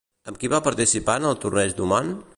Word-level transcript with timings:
Amb 0.29 0.39
qui 0.43 0.49
va 0.53 0.61
participar 0.69 1.19
en 1.21 1.29
el 1.33 1.39
Torneig 1.45 1.77
d'Oman? 1.81 2.15